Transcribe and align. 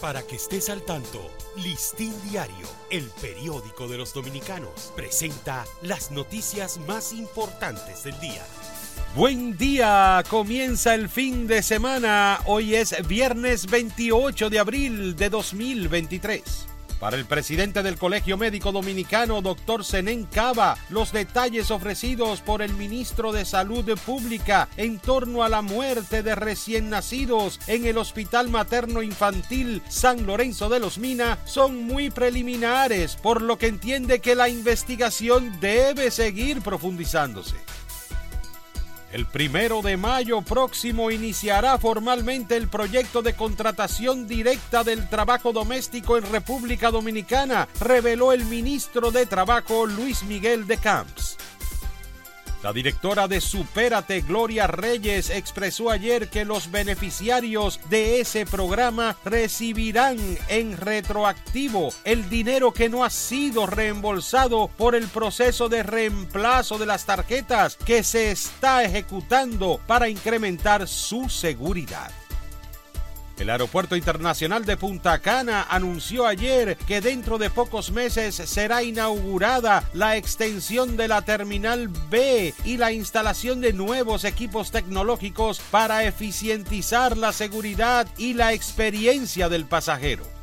Para 0.00 0.22
que 0.22 0.36
estés 0.36 0.70
al 0.70 0.82
tanto, 0.82 1.28
Listín 1.56 2.14
Diario, 2.30 2.68
el 2.88 3.10
periódico 3.20 3.88
de 3.88 3.98
los 3.98 4.14
dominicanos, 4.14 4.92
presenta 4.94 5.64
las 5.82 6.12
noticias 6.12 6.78
más 6.86 7.12
importantes 7.12 8.04
del 8.04 8.18
día. 8.20 8.46
Buen 9.16 9.56
día, 9.56 10.22
comienza 10.28 10.94
el 10.94 11.08
fin 11.08 11.48
de 11.48 11.64
semana. 11.64 12.38
Hoy 12.46 12.76
es 12.76 12.94
viernes 13.08 13.66
28 13.66 14.50
de 14.50 14.58
abril 14.60 15.16
de 15.16 15.30
2023. 15.30 16.68
Para 17.00 17.16
el 17.16 17.26
presidente 17.26 17.84
del 17.84 17.96
Colegio 17.96 18.36
Médico 18.36 18.72
Dominicano, 18.72 19.40
doctor 19.40 19.84
Zenén 19.84 20.24
Cava, 20.24 20.76
los 20.90 21.12
detalles 21.12 21.70
ofrecidos 21.70 22.40
por 22.40 22.60
el 22.60 22.74
ministro 22.74 23.30
de 23.30 23.44
Salud 23.44 23.96
Pública 24.04 24.68
en 24.76 24.98
torno 24.98 25.44
a 25.44 25.48
la 25.48 25.62
muerte 25.62 26.24
de 26.24 26.34
recién 26.34 26.90
nacidos 26.90 27.60
en 27.68 27.86
el 27.86 27.98
Hospital 27.98 28.48
Materno 28.48 29.02
Infantil 29.02 29.80
San 29.88 30.26
Lorenzo 30.26 30.68
de 30.68 30.80
los 30.80 30.98
Mina 30.98 31.38
son 31.44 31.84
muy 31.86 32.10
preliminares, 32.10 33.14
por 33.14 33.42
lo 33.42 33.58
que 33.58 33.68
entiende 33.68 34.18
que 34.18 34.34
la 34.34 34.48
investigación 34.48 35.60
debe 35.60 36.10
seguir 36.10 36.62
profundizándose. 36.62 37.54
El 39.10 39.24
primero 39.24 39.80
de 39.80 39.96
mayo 39.96 40.42
próximo 40.42 41.10
iniciará 41.10 41.78
formalmente 41.78 42.56
el 42.56 42.68
proyecto 42.68 43.22
de 43.22 43.32
contratación 43.32 44.28
directa 44.28 44.84
del 44.84 45.08
trabajo 45.08 45.54
doméstico 45.54 46.18
en 46.18 46.30
República 46.30 46.90
Dominicana, 46.90 47.68
reveló 47.80 48.32
el 48.32 48.44
ministro 48.44 49.10
de 49.10 49.24
Trabajo 49.24 49.86
Luis 49.86 50.24
Miguel 50.24 50.66
de 50.66 50.76
Camps. 50.76 51.37
La 52.62 52.72
directora 52.72 53.28
de 53.28 53.40
Supérate, 53.40 54.22
Gloria 54.22 54.66
Reyes, 54.66 55.30
expresó 55.30 55.90
ayer 55.90 56.28
que 56.28 56.44
los 56.44 56.72
beneficiarios 56.72 57.78
de 57.88 58.20
ese 58.20 58.46
programa 58.46 59.16
recibirán 59.24 60.18
en 60.48 60.76
retroactivo 60.76 61.90
el 62.02 62.28
dinero 62.28 62.72
que 62.72 62.88
no 62.88 63.04
ha 63.04 63.10
sido 63.10 63.66
reembolsado 63.66 64.68
por 64.76 64.96
el 64.96 65.06
proceso 65.06 65.68
de 65.68 65.84
reemplazo 65.84 66.78
de 66.78 66.86
las 66.86 67.06
tarjetas 67.06 67.76
que 67.76 68.02
se 68.02 68.32
está 68.32 68.82
ejecutando 68.82 69.80
para 69.86 70.08
incrementar 70.08 70.88
su 70.88 71.28
seguridad. 71.28 72.10
El 73.38 73.50
Aeropuerto 73.50 73.94
Internacional 73.94 74.64
de 74.64 74.76
Punta 74.76 75.20
Cana 75.20 75.64
anunció 75.70 76.26
ayer 76.26 76.76
que 76.76 77.00
dentro 77.00 77.38
de 77.38 77.50
pocos 77.50 77.92
meses 77.92 78.34
será 78.34 78.82
inaugurada 78.82 79.88
la 79.94 80.16
extensión 80.16 80.96
de 80.96 81.06
la 81.06 81.22
Terminal 81.22 81.88
B 82.10 82.52
y 82.64 82.78
la 82.78 82.90
instalación 82.90 83.60
de 83.60 83.72
nuevos 83.72 84.24
equipos 84.24 84.72
tecnológicos 84.72 85.60
para 85.70 86.04
eficientizar 86.04 87.16
la 87.16 87.32
seguridad 87.32 88.08
y 88.18 88.34
la 88.34 88.52
experiencia 88.52 89.48
del 89.48 89.66
pasajero. 89.66 90.37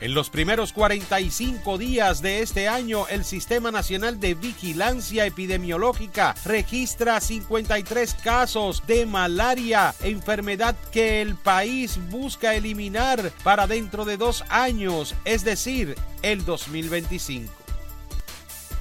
En 0.00 0.14
los 0.14 0.30
primeros 0.30 0.72
45 0.72 1.76
días 1.76 2.22
de 2.22 2.40
este 2.40 2.68
año, 2.68 3.06
el 3.08 3.22
Sistema 3.22 3.70
Nacional 3.70 4.18
de 4.18 4.32
Vigilancia 4.32 5.26
Epidemiológica 5.26 6.34
registra 6.46 7.20
53 7.20 8.14
casos 8.14 8.82
de 8.86 9.04
malaria, 9.04 9.94
enfermedad 10.02 10.74
que 10.90 11.20
el 11.20 11.34
país 11.34 11.98
busca 12.08 12.54
eliminar 12.54 13.30
para 13.44 13.66
dentro 13.66 14.06
de 14.06 14.16
dos 14.16 14.42
años, 14.48 15.14
es 15.26 15.44
decir, 15.44 15.96
el 16.22 16.46
2025 16.46 17.69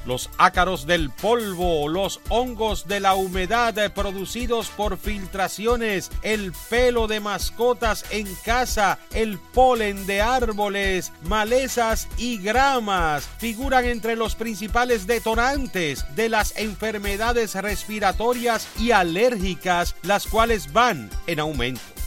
los 0.06 0.30
ácaros 0.38 0.86
del 0.86 1.10
polvo, 1.10 1.88
los 1.88 2.20
hongos 2.30 2.88
de 2.88 3.00
la 3.00 3.16
humedad 3.16 3.74
producidos 3.94 4.70
por 4.70 4.98
filtraciones, 4.98 6.10
el 6.22 6.54
pelo 6.70 7.08
de 7.08 7.20
mascotas 7.20 8.06
en 8.12 8.28
casa, 8.44 9.00
el 9.14 9.38
polen 9.38 10.06
de 10.06 10.22
árboles, 10.22 11.12
malezas 11.24 12.08
y 12.18 12.38
gramas 12.38 13.28
figuran 13.38 13.86
entre 13.86 14.16
los 14.16 14.36
principales 14.36 15.08
detonantes 15.08 16.06
de 16.16 16.30
las 16.30 16.58
enfermedades 16.58 17.56
respiratorias 17.56 18.68
y 18.78 18.92
alérgicas, 18.92 19.96
las 20.04 20.28
cuales 20.28 20.72
van 20.74 21.10
en 21.28 21.40
aumento. 21.40 21.99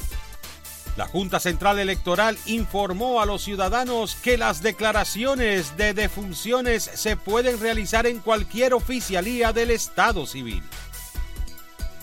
La 0.97 1.07
Junta 1.07 1.41
Central 1.41 1.79
Electoral 1.79 2.37
informó 2.45 3.23
a 3.23 3.27
los 3.27 3.43
ciudadanos 3.43 4.15
que 4.17 4.37
las 4.37 4.63
declaraciones 4.63 5.77
de 5.79 5.95
defunciones 5.95 6.83
se 6.83 7.17
pueden 7.17 7.59
realizar 7.61 8.07
en 8.07 8.19
cualquier 8.19 8.75
oficialía 8.75 9.55
del 9.55 9.71
Estado 9.71 10.27
civil. 10.27 10.63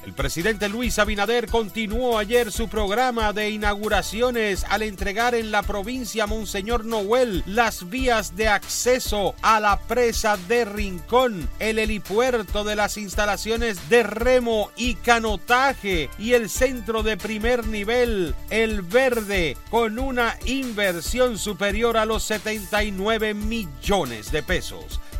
El 0.05 0.13
presidente 0.13 0.69
Luis 0.69 0.97
Abinader 0.97 1.47
continuó 1.47 2.17
ayer 2.17 2.51
su 2.51 2.69
programa 2.69 3.33
de 3.33 3.49
inauguraciones 3.49 4.65
al 4.69 4.81
entregar 4.81 5.35
en 5.35 5.51
la 5.51 5.61
provincia 5.61 6.25
Monseñor 6.25 6.85
Noel 6.85 7.43
las 7.45 7.89
vías 7.89 8.35
de 8.35 8.47
acceso 8.47 9.35
a 9.41 9.59
la 9.59 9.79
presa 9.79 10.37
de 10.47 10.63
Rincón, 10.63 11.49
el 11.59 11.79
helipuerto 11.79 12.63
de 12.63 12.77
las 12.77 12.97
instalaciones 12.97 13.89
de 13.89 14.03
remo 14.03 14.71
y 14.77 14.95
canotaje 14.95 16.09
y 16.17 16.33
el 16.33 16.49
centro 16.49 17.03
de 17.03 17.17
primer 17.17 17.67
nivel, 17.67 18.35
el 18.49 18.81
verde, 18.81 19.57
con 19.69 19.99
una 19.99 20.37
inversión 20.45 21.37
superior 21.37 21.97
a 21.97 22.05
los 22.05 22.23
79 22.23 23.33
millones 23.33 24.31
de 24.31 24.43
pesos. 24.43 25.01